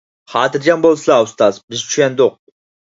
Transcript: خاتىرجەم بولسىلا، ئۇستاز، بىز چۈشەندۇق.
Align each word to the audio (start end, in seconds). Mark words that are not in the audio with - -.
خاتىرجەم 0.35 0.81
بولسىلا، 0.87 1.19
ئۇستاز، 1.27 1.63
بىز 1.69 1.87
چۈشەندۇق. 1.93 2.45